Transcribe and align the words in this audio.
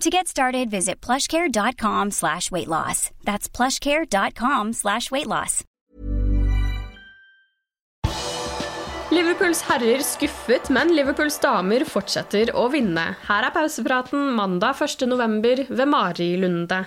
To 0.00 0.10
get 0.10 0.28
started, 0.28 0.70
visit 0.70 1.00
plushcare.com 1.00 2.10
slash 2.10 2.50
weight 2.50 2.68
loss. 2.68 3.10
That's 3.24 3.48
plushcare.com 3.48 4.72
slash 4.72 5.10
weight 5.10 5.26
loss. 5.26 5.62
Liverpools 9.10 9.62
herrer 9.62 10.02
skuffet, 10.02 10.68
men 10.70 10.90
Liverpools 10.96 11.38
damer 11.40 11.84
fortsetter 11.86 12.50
å 12.56 12.66
vinne. 12.72 13.04
Her 13.28 13.46
er 13.46 13.54
pausepraten 13.54 14.32
mandag 14.34 14.82
1. 14.82 15.06
november 15.08 15.62
ved 15.68 15.88
Mari 15.88 16.34
Lunde. 16.42 16.82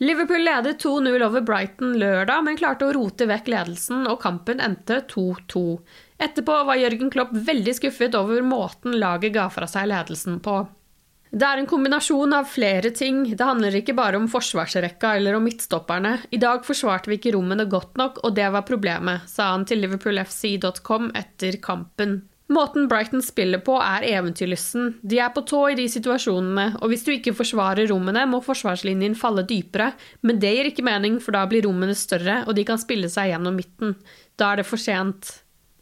Liverpool 0.00 0.42
ledet 0.44 0.80
2-0 0.82 1.22
over 1.26 1.44
Brighton 1.44 1.94
lørdag, 2.00 2.42
men 2.44 2.56
klarte 2.56 2.88
å 2.88 2.94
rote 2.96 3.28
vekk 3.28 3.52
ledelsen, 3.52 4.08
og 4.08 4.18
kampen 4.24 4.58
endte 4.64 5.02
2-2. 5.12 5.62
Etterpå 6.18 6.58
var 6.66 6.80
Jørgen 6.80 7.12
Klopp 7.12 7.36
veldig 7.36 7.76
skuffet 7.78 8.16
over 8.18 8.42
måten 8.42 8.96
laget 8.98 9.36
ga 9.36 9.46
fra 9.52 9.68
seg 9.70 9.92
ledelsen 9.92 10.40
på. 10.44 10.64
Det 11.30 11.42
er 11.42 11.58
en 11.60 11.66
kombinasjon 11.68 12.32
av 12.36 12.46
flere 12.48 12.92
ting. 12.94 13.24
Det 13.36 13.48
handler 13.48 13.80
ikke 13.80 13.96
bare 13.98 14.18
om 14.20 14.28
forsvarsrekka 14.30 15.16
eller 15.18 15.36
om 15.36 15.44
midtstopperne. 15.46 16.14
I 16.30 16.38
dag 16.40 16.62
forsvarte 16.66 17.10
vi 17.10 17.18
ikke 17.18 17.34
rommene 17.34 17.66
godt 17.70 17.98
nok, 17.98 18.22
og 18.24 18.36
det 18.38 18.46
var 18.54 18.66
problemet, 18.68 19.26
sa 19.30 19.50
han 19.52 19.66
til 19.66 19.82
liverpoolfc.com 19.82 21.10
etter 21.18 21.58
kampen. 21.64 22.20
Måten 22.46 22.86
Brighton 22.86 23.24
spiller 23.26 23.58
på, 23.58 23.74
er 23.82 24.04
eventyrlysten. 24.06 25.00
De 25.02 25.18
er 25.18 25.32
på 25.34 25.42
tå 25.50 25.64
i 25.72 25.78
de 25.80 25.88
situasjonene, 25.90 26.76
og 26.78 26.92
hvis 26.92 27.02
du 27.02 27.10
ikke 27.16 27.34
forsvarer 27.34 27.90
rommene, 27.90 28.22
må 28.30 28.38
forsvarslinjen 28.44 29.18
falle 29.18 29.42
dypere, 29.48 29.90
men 30.22 30.38
det 30.38 30.52
gir 30.54 30.70
ikke 30.70 30.86
mening, 30.86 31.18
for 31.22 31.34
da 31.34 31.42
blir 31.50 31.66
rommene 31.66 31.96
større, 31.98 32.44
og 32.46 32.54
de 32.54 32.62
kan 32.68 32.78
spille 32.78 33.10
seg 33.10 33.32
gjennom 33.32 33.58
midten. 33.58 33.96
Da 34.38 34.52
er 34.52 34.62
det 34.62 34.68
for 34.70 34.78
sent. 34.78 35.40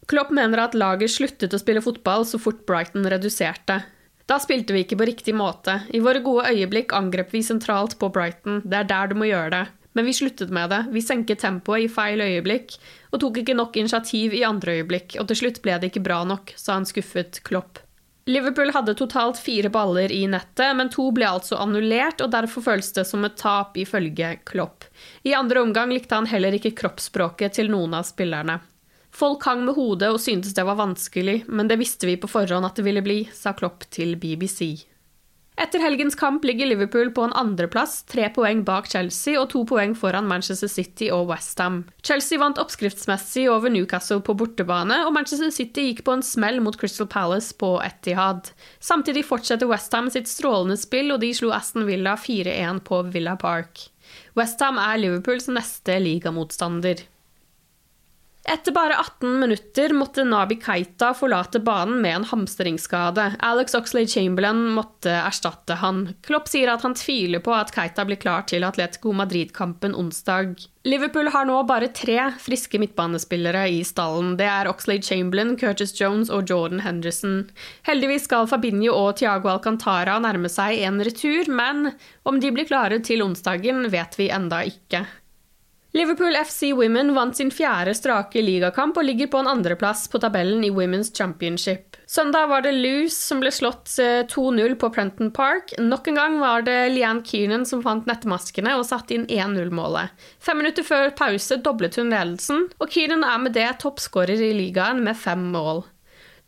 Klopp 0.09 0.33
mener 0.33 0.63
at 0.65 0.77
laget 0.77 1.13
sluttet 1.13 1.53
å 1.53 1.61
spille 1.61 1.85
fotball 1.85 2.25
så 2.25 2.41
fort 2.41 2.65
Brighton 2.65 3.05
reduserte. 3.13 3.83
Da 4.25 4.39
spilte 4.41 4.73
vi 4.73 4.81
ikke 4.85 4.97
på 4.97 5.05
riktig 5.05 5.35
måte. 5.37 5.79
I 5.93 6.01
våre 6.01 6.23
gode 6.25 6.49
øyeblikk 6.49 6.95
angrep 6.97 7.33
vi 7.35 7.43
sentralt 7.45 7.99
på 8.01 8.09
Brighton, 8.09 8.63
det 8.65 8.79
er 8.79 8.87
der 8.89 9.11
du 9.11 9.19
må 9.19 9.29
gjøre 9.29 9.51
det. 9.53 9.65
Men 9.95 10.09
vi 10.09 10.15
sluttet 10.17 10.51
med 10.51 10.73
det, 10.73 10.81
vi 10.91 11.01
senket 11.05 11.39
tempoet 11.39 11.85
i 11.85 11.91
feil 11.91 12.19
øyeblikk, 12.25 12.73
og 13.13 13.21
tok 13.21 13.37
ikke 13.39 13.55
nok 13.55 13.77
initiativ 13.79 14.33
i 14.35 14.43
andre 14.43 14.81
øyeblikk, 14.81 15.15
og 15.21 15.29
til 15.29 15.39
slutt 15.43 15.61
ble 15.63 15.77
det 15.79 15.93
ikke 15.93 16.03
bra 16.03 16.23
nok, 16.27 16.51
sa 16.59 16.75
en 16.75 16.89
skuffet 16.89 17.39
Klopp. 17.47 17.79
Liverpool 18.25 18.73
hadde 18.73 18.95
totalt 18.97 19.37
fire 19.37 19.69
baller 19.69 20.11
i 20.11 20.23
nettet, 20.27 20.73
men 20.75 20.89
to 20.89 21.11
ble 21.13 21.29
altså 21.29 21.59
annullert, 21.61 22.23
og 22.25 22.33
derfor 22.33 22.65
føles 22.65 22.89
det 22.97 23.05
som 23.05 23.23
et 23.23 23.37
tap, 23.37 23.77
ifølge 23.77 24.39
Klopp. 24.49 24.89
I 25.23 25.37
andre 25.37 25.61
omgang 25.61 25.93
likte 25.93 26.17
han 26.17 26.27
heller 26.27 26.57
ikke 26.57 26.73
kroppsspråket 26.81 27.61
til 27.61 27.69
noen 27.69 27.93
av 27.93 28.09
spillerne. 28.09 28.57
Folk 29.15 29.45
hang 29.47 29.63
med 29.63 29.77
hodet 29.77 30.09
og 30.11 30.19
syntes 30.19 30.55
det 30.57 30.65
var 30.67 30.75
vanskelig, 30.75 31.45
men 31.47 31.69
det 31.71 31.79
visste 31.79 32.09
vi 32.09 32.17
på 32.19 32.27
forhånd 32.27 32.67
at 32.67 32.75
det 32.75 32.83
ville 32.83 33.03
bli, 33.05 33.21
sa 33.31 33.55
Klopp 33.55 33.87
til 33.95 34.17
BBC. 34.19 34.83
Etter 35.55 35.79
helgens 35.79 36.17
kamp 36.19 36.43
ligger 36.43 36.67
Liverpool 36.67 37.13
på 37.15 37.23
en 37.23 37.33
andreplass, 37.39 38.01
tre 38.11 38.25
poeng 38.35 38.65
bak 38.67 38.89
Chelsea 38.91 39.37
og 39.39 39.47
to 39.53 39.61
poeng 39.69 39.93
foran 39.95 40.27
Manchester 40.27 40.67
City 40.67 41.07
og 41.15 41.29
Westham. 41.29 41.85
Chelsea 42.03 42.41
vant 42.41 42.59
oppskriftsmessig 42.59 43.45
over 43.47 43.71
Newcastle 43.71 44.19
på 44.19 44.35
bortebane, 44.35 44.99
og 45.07 45.15
Manchester 45.15 45.53
City 45.55 45.87
gikk 45.87 46.03
på 46.03 46.17
en 46.17 46.25
smell 46.27 46.59
mot 46.65 46.75
Crystal 46.75 47.07
Palace 47.07 47.55
på 47.55 47.71
Etihad. 47.87 48.51
Samtidig 48.83 49.23
fortsetter 49.29 49.71
Westham 49.71 50.11
sitt 50.11 50.27
strålende 50.27 50.75
spill, 50.81 51.15
og 51.15 51.23
de 51.23 51.31
slo 51.39 51.55
Aston 51.55 51.87
Villa 51.87 52.19
4-1 52.19 52.83
på 52.83 53.05
Villa 53.15 53.39
Park. 53.39 53.87
Westham 54.35 54.75
er 54.75 54.99
Liverpools 54.99 55.47
neste 55.55 56.01
ligamotstander. 56.03 57.07
Etter 58.47 58.71
bare 58.71 58.93
18 58.93 59.39
minutter 59.39 59.93
måtte 59.93 60.23
Nabi 60.23 60.55
Keita 60.61 61.13
forlate 61.17 61.59
banen 61.59 62.01
med 62.01 62.15
en 62.15 62.23
hamstringsskade. 62.29 63.31
Alex 63.39 63.73
Oxlade 63.73 64.07
Chamberlain 64.07 64.67
måtte 64.69 65.09
erstatte 65.09 65.73
han. 65.81 66.13
Klopp 66.21 66.51
sier 66.51 66.69
at 66.69 66.85
han 66.85 66.93
tviler 66.93 67.41
på 67.41 67.55
at 67.57 67.73
Keita 67.73 68.05
blir 68.05 68.21
klar 68.21 68.45
til 68.45 68.67
Atletico 68.67 69.15
Madrid-kampen 69.17 69.97
onsdag. 69.97 70.53
Liverpool 70.85 71.31
har 71.33 71.49
nå 71.49 71.57
bare 71.65 71.89
tre 71.89 72.19
friske 72.37 72.77
midtbanespillere 72.77 73.65
i 73.73 73.81
stallen. 73.81 74.35
Det 74.37 74.45
er 74.45 74.69
Oxlade 74.69 75.09
Chamberlain, 75.09 75.57
Curtis 75.57 75.97
Jones 75.97 76.29
og 76.29 76.45
Jordan 76.45 76.85
Henderson. 76.85 77.47
Heldigvis 77.89 78.29
skal 78.29 78.45
Fabinho 78.51 78.93
og 78.93 79.15
Thiago 79.17 79.55
Alcantara 79.55 80.19
nærme 80.21 80.53
seg 80.53 80.85
en 80.85 81.01
retur, 81.01 81.49
men 81.49 81.95
om 82.29 82.37
de 82.37 82.53
blir 82.53 82.69
klare 82.69 83.01
til 83.01 83.25
onsdagen, 83.25 83.87
vet 83.89 84.21
vi 84.21 84.29
enda 84.29 84.61
ikke. 84.69 85.07
Liverpool 85.95 86.35
FC 86.35 86.73
Women 86.75 87.13
vant 87.15 87.37
sin 87.37 87.47
fjerde 87.55 87.93
strake 87.95 88.41
ligakamp 88.43 88.97
og 88.99 89.05
ligger 89.07 89.29
på 89.31 89.39
en 89.39 89.47
andreplass 89.47 90.09
på 90.11 90.19
tabellen 90.19 90.65
i 90.67 90.69
Women's 90.69 91.07
Championship. 91.15 91.95
Søndag 92.05 92.49
var 92.51 92.65
det 92.65 92.73
Loose 92.75 93.15
som 93.15 93.39
ble 93.39 93.47
slått 93.55 93.93
2-0 94.27 94.59
eh, 94.65 94.73
på 94.75 94.89
Prenton 94.91 95.29
Park. 95.31 95.71
Nok 95.79 96.09
en 96.11 96.17
gang 96.19 96.33
var 96.41 96.65
det 96.67 96.89
Leanne 96.91 97.23
Keenan 97.23 97.63
som 97.63 97.79
fant 97.85 98.09
nettmaskene 98.09 98.73
og 98.75 98.83
satte 98.89 99.15
inn 99.15 99.23
1-0-målet. 99.31 100.11
Fem 100.43 100.59
minutter 100.59 100.83
før 100.83 101.13
pause 101.15 101.55
doblet 101.63 101.95
hun 101.95 102.11
ledelsen, 102.11 102.65
og 102.75 102.91
Keenan 102.91 103.23
er 103.23 103.39
med 103.45 103.55
det 103.55 103.69
toppskårer 103.85 104.43
i 104.43 104.51
ligaen 104.57 104.99
med 105.05 105.15
fem 105.15 105.45
mål. 105.53 105.85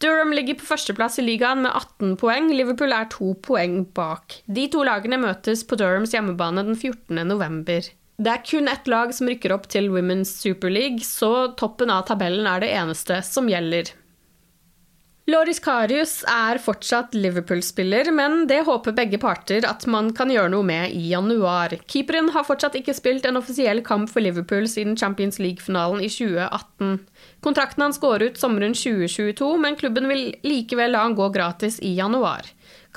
Durham 0.04 0.34
ligger 0.36 0.60
på 0.60 0.68
førsteplass 0.74 1.22
i 1.22 1.24
ligaen 1.24 1.64
med 1.64 1.72
18 1.72 2.18
poeng, 2.20 2.52
Liverpool 2.52 2.92
er 2.92 3.08
to 3.16 3.32
poeng 3.48 3.80
bak. 3.96 4.42
De 4.44 4.68
to 4.76 4.84
lagene 4.84 5.22
møtes 5.24 5.64
på 5.64 5.80
Durhams 5.80 6.12
hjemmebane 6.18 6.68
den 6.68 6.76
14. 6.76 7.24
november. 7.32 7.88
Det 8.18 8.32
er 8.34 8.42
kun 8.42 8.68
ett 8.68 8.88
lag 8.90 9.12
som 9.14 9.28
rykker 9.30 9.54
opp 9.54 9.68
til 9.70 9.92
Women's 9.94 10.32
Super 10.42 10.72
League, 10.74 11.06
så 11.06 11.54
toppen 11.54 11.92
av 11.94 12.08
tabellen 12.10 12.48
er 12.50 12.64
det 12.64 12.74
eneste 12.74 13.20
som 13.22 13.46
gjelder. 13.50 13.92
Loris 15.28 15.60
Karius 15.60 16.22
er 16.32 16.58
fortsatt 16.64 17.14
Liverpool-spiller, 17.14 18.10
men 18.16 18.46
det 18.48 18.62
håper 18.66 18.96
begge 18.96 19.20
parter 19.22 19.68
at 19.68 19.84
man 19.92 20.14
kan 20.16 20.32
gjøre 20.32 20.54
noe 20.54 20.66
med 20.66 20.96
i 20.96 21.12
januar. 21.12 21.76
Keeperen 21.84 22.32
har 22.34 22.48
fortsatt 22.48 22.80
ikke 22.80 22.96
spilt 22.96 23.28
en 23.28 23.38
offisiell 23.38 23.84
kamp 23.86 24.10
for 24.10 24.24
Liverpool 24.24 24.66
siden 24.72 24.96
Champions 24.98 25.38
League-finalen 25.44 26.00
i 26.00 26.10
2018. 26.10 26.96
Kontrakten 27.46 27.86
hans 27.86 28.00
går 28.02 28.24
ut 28.24 28.40
sommeren 28.40 28.74
2022, 28.74 29.52
men 29.62 29.78
klubben 29.78 30.08
vil 30.10 30.32
likevel 30.48 30.96
la 30.96 31.04
han 31.06 31.18
gå 31.20 31.28
gratis 31.36 31.82
i 31.84 31.94
januar. 32.00 32.48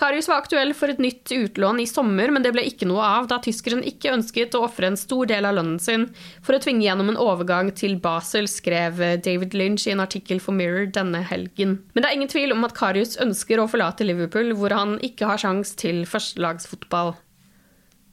Karius 0.00 0.28
var 0.31 0.40
aktuell 0.40 0.72
for 0.76 0.93
et 0.93 1.00
nytt 1.02 1.28
utlån 1.34 1.82
i 1.82 1.87
sommer, 1.88 2.31
men 2.32 2.44
det 2.44 2.55
ble 2.55 2.64
ikke 2.64 2.88
noe 2.88 3.05
av, 3.05 3.28
da 3.28 3.40
tyskeren 3.43 3.82
ikke 3.84 4.14
ønsket 4.14 4.56
å 4.56 4.64
ofre 4.64 4.88
en 4.88 4.99
stor 4.99 5.28
del 5.28 5.49
av 5.49 5.58
lønnen 5.58 5.81
sin 5.82 6.06
for 6.46 6.56
å 6.56 6.62
tvinge 6.62 6.87
gjennom 6.87 7.12
en 7.12 7.20
overgang 7.20 7.72
til 7.76 7.99
Basel, 8.00 8.49
skrev 8.49 9.02
David 9.25 9.56
Lynch 9.56 9.88
i 9.88 9.94
en 9.94 10.05
artikkel 10.05 10.40
for 10.40 10.56
Mirror 10.56 10.88
denne 10.96 11.20
helgen. 11.26 11.78
Men 11.93 12.02
det 12.05 12.11
er 12.11 12.20
ingen 12.20 12.32
tvil 12.32 12.56
om 12.56 12.64
at 12.64 12.76
Karius 12.78 13.19
ønsker 13.20 13.61
å 13.61 13.69
forlate 13.70 14.06
Liverpool, 14.08 14.55
hvor 14.56 14.72
han 14.76 14.96
ikke 15.05 15.28
har 15.28 15.43
sjans 15.43 15.76
til 15.78 16.06
førstelagsfotball. 16.08 17.19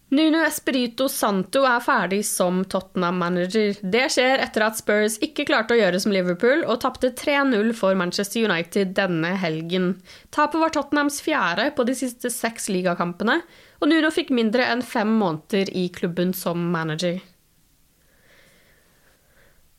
Nuno 0.10 0.40
Espirito 0.40 1.10
Santo 1.12 1.66
er 1.68 1.82
ferdig 1.84 2.22
som 2.26 2.62
Tottenham-manager. 2.72 3.82
Det 3.84 4.06
skjer 4.14 4.40
etter 4.40 4.64
at 4.64 4.80
Spurs 4.80 5.18
ikke 5.20 5.44
klarte 5.50 5.76
å 5.76 5.80
gjøre 5.82 6.00
som 6.00 6.14
Liverpool 6.16 6.64
og 6.64 6.80
tapte 6.86 7.12
3-0 7.12 7.74
for 7.76 7.98
Manchester 8.00 8.46
United 8.48 8.94
denne 8.96 9.34
helgen. 9.36 9.98
Tapet 10.32 10.64
var 10.64 10.72
Tottenhams 10.72 11.20
fjerde 11.26 11.74
på 11.76 11.84
de 11.90 11.98
siste 12.00 12.32
seks 12.32 12.70
ligakampene, 12.72 13.42
og 13.84 13.92
Nuno 13.92 14.14
fikk 14.16 14.32
mindre 14.32 14.70
enn 14.72 14.86
fem 14.86 15.12
måneder 15.20 15.74
i 15.76 15.90
klubben 15.92 16.32
som 16.32 16.70
manager. 16.72 17.20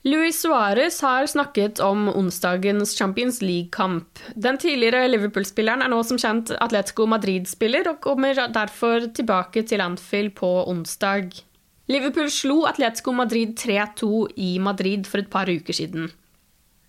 Luis 0.07 0.43
Suárez 0.43 1.01
har 1.03 1.27
snakket 1.27 1.81
om 1.81 2.09
onsdagens 2.09 2.99
Champions 2.99 3.43
League-kamp. 3.43 4.19
Den 4.35 4.59
tidligere 4.59 5.09
Liverpool-spilleren 5.11 5.83
er 5.83 5.91
nå 5.91 5.99
som 6.07 6.21
kjent 6.23 6.53
Atletico 6.63 7.09
Madrid-spiller, 7.11 7.91
og 7.91 7.99
kommer 8.07 8.39
derfor 8.55 9.09
tilbake 9.11 9.65
til 9.67 9.83
Anfield 9.83 10.37
på 10.39 10.53
onsdag. 10.71 11.35
Liverpool 11.91 12.31
slo 12.31 12.63
Atletico 12.71 13.13
Madrid 13.17 13.57
3-2 13.59 14.13
i 14.37 14.55
Madrid 14.63 15.09
for 15.09 15.25
et 15.25 15.31
par 15.33 15.51
uker 15.51 15.75
siden. 15.75 16.13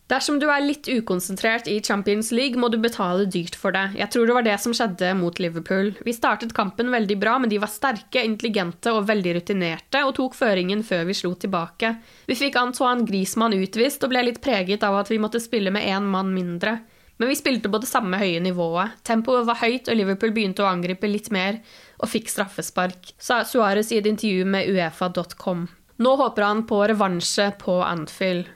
Dersom 0.09 0.39
du 0.41 0.47
er 0.50 0.63
litt 0.65 0.88
ukonsentrert 0.89 1.67
i 1.69 1.75
Champions 1.85 2.31
League, 2.33 2.57
må 2.57 2.71
du 2.73 2.79
betale 2.81 3.27
dyrt 3.29 3.53
for 3.53 3.75
det. 3.75 3.91
Jeg 4.00 4.09
tror 4.09 4.25
det 4.25 4.35
var 4.39 4.45
det 4.47 4.56
som 4.57 4.73
skjedde 4.73 5.11
mot 5.19 5.38
Liverpool. 5.38 5.91
Vi 6.01 6.15
startet 6.17 6.56
kampen 6.57 6.89
veldig 6.89 7.17
bra, 7.21 7.35
men 7.38 7.51
de 7.51 7.59
var 7.61 7.69
sterke, 7.69 8.23
intelligente 8.25 8.89
og 8.95 9.06
veldig 9.06 9.35
rutinerte, 9.38 10.01
og 10.07 10.15
tok 10.17 10.33
føringen 10.39 10.81
før 10.88 11.06
vi 11.11 11.17
slo 11.19 11.35
tilbake. 11.38 11.94
Vi 12.25 12.39
fikk 12.41 12.57
Antoine 12.57 13.06
Griezmann 13.06 13.53
utvist, 13.59 14.01
og 14.01 14.09
ble 14.15 14.25
litt 14.31 14.41
preget 14.41 14.88
av 14.88 14.97
at 15.03 15.13
vi 15.13 15.21
måtte 15.21 15.44
spille 15.44 15.69
med 15.75 15.85
én 15.85 16.09
mann 16.09 16.33
mindre. 16.33 16.79
Men 17.21 17.29
vi 17.29 17.38
spilte 17.38 17.69
på 17.69 17.77
det 17.83 17.94
samme 17.94 18.17
høye 18.17 18.41
nivået. 18.41 18.97
Tempoet 19.05 19.45
var 19.45 19.62
høyt, 19.62 19.91
og 19.91 20.00
Liverpool 20.00 20.33
begynte 20.33 20.65
å 20.65 20.71
angripe 20.73 21.05
litt 21.05 21.29
mer, 21.35 21.62
og 22.01 22.09
fikk 22.09 22.33
straffespark, 22.33 23.13
sa 23.21 23.44
Suárez 23.45 23.94
i 23.94 24.01
et 24.01 24.09
intervju 24.09 24.50
med 24.57 24.73
uefa.com. 24.73 25.67
Nå 26.01 26.21
håper 26.23 26.50
han 26.50 26.65
på 26.65 26.88
revansje 26.89 27.51
på 27.62 27.83
Anfield. 27.85 28.55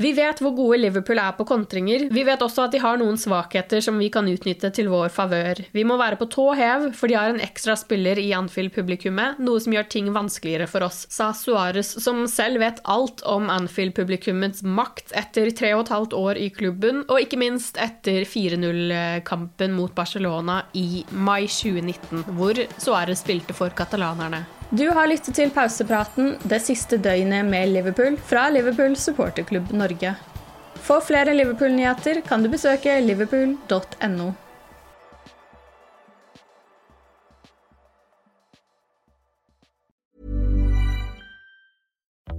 Vi 0.00 0.14
vet 0.16 0.38
hvor 0.40 0.54
gode 0.56 0.78
Liverpool 0.80 1.18
er 1.20 1.34
på 1.36 1.44
kontringer. 1.44 2.06
Vi 2.08 2.22
vet 2.24 2.40
også 2.40 2.64
at 2.64 2.72
de 2.72 2.80
har 2.80 2.96
noen 2.96 3.18
svakheter 3.20 3.82
som 3.84 3.98
vi 4.00 4.08
kan 4.12 4.28
utnytte 4.30 4.70
til 4.72 4.88
vår 4.88 5.10
favør. 5.12 5.58
Vi 5.76 5.84
må 5.84 5.98
være 6.00 6.16
på 6.16 6.28
tå 6.32 6.46
hev, 6.56 6.86
for 6.96 7.10
de 7.10 7.18
har 7.18 7.28
en 7.28 7.42
ekstra 7.44 7.74
spiller 7.76 8.16
i 8.16 8.30
Anfield-publikummet, 8.36 9.42
noe 9.44 9.60
som 9.60 9.74
gjør 9.76 9.90
ting 9.92 10.08
vanskeligere 10.14 10.70
for 10.72 10.86
oss, 10.86 11.02
sa 11.12 11.30
Suárez, 11.36 11.90
som 12.00 12.22
selv 12.32 12.62
vet 12.64 12.80
alt 12.88 13.20
om 13.28 13.50
Anfield-publikummets 13.52 14.64
makt 14.64 15.12
etter 15.20 15.52
tre 15.52 15.74
og 15.76 15.84
et 15.84 15.92
halvt 15.92 16.16
år 16.16 16.40
i 16.40 16.48
klubben, 16.54 17.04
og 17.10 17.20
ikke 17.20 17.40
minst 17.42 17.76
etter 17.76 18.24
4-0-kampen 18.24 19.76
mot 19.76 19.92
Barcelona 19.92 20.62
i 20.72 21.04
mai 21.12 21.44
2019, 21.44 22.24
hvor 22.40 22.64
Suárez 22.80 23.20
spilte 23.20 23.56
for 23.56 23.76
katalanerne. 23.76 24.46
Du 24.70 24.84
har 24.94 25.08
lyttet 25.10 25.34
til 25.34 25.50
pausepraten 25.50 26.36
det 26.46 26.60
siste 26.62 26.94
døgnet 27.02 27.42
med 27.42 27.72
Liverpool 27.72 28.14
fra 28.22 28.44
Liverpool 28.54 28.94
supporterklubb 28.96 29.72
Norge. 29.74 30.12
For 30.78 31.02
flere 31.02 31.34
Liverpool-nyheter 31.34 32.20
kan 32.22 32.44
du 32.44 32.48
besøke 32.52 33.00
liverpool.no. 33.02 34.30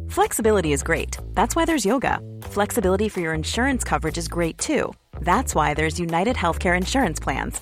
Flexibility 0.08 0.72
is 0.72 0.84
great. 0.84 1.18
That's 1.34 1.56
why 1.56 1.66
there's 1.66 1.86
yoga. 1.86 2.20
Flexibility 2.44 3.10
for 3.10 3.20
your 3.20 3.34
insurance 3.34 3.84
coverage 3.84 4.18
is 4.18 4.30
great 4.30 4.58
too. 4.58 4.94
That's 5.20 5.54
why 5.54 5.74
there's 5.74 6.00
United 6.00 6.38
Healthcare 6.38 6.78
Insurance 6.78 7.20
Plans. 7.20 7.62